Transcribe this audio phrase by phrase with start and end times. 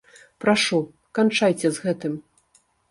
[0.45, 0.79] Прашу,
[1.21, 2.13] канчайце з гэтым.